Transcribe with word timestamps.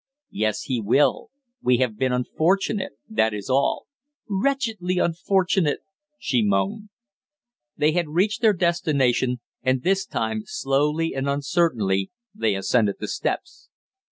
"Yes, 0.31 0.63
he 0.63 0.81
will. 0.81 1.29
We 1.61 1.77
have 1.77 1.95
been 1.95 2.11
unfortunate, 2.11 2.93
that 3.07 3.35
is 3.35 3.51
all." 3.51 3.85
"Wretchedly 4.27 4.97
unfortunate!" 4.97 5.81
she 6.17 6.41
moaned. 6.43 6.89
They 7.77 7.91
had 7.91 8.07
reached 8.09 8.41
their 8.41 8.53
destination, 8.53 9.41
and 9.61 9.83
this 9.83 10.07
time 10.07 10.41
slowly 10.47 11.13
and 11.13 11.29
uncertainly 11.29 12.09
they 12.33 12.55
ascended 12.55 12.95
the 12.99 13.07
steps. 13.07 13.69